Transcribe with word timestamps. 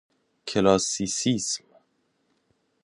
کلاسیسیسم 0.47 1.61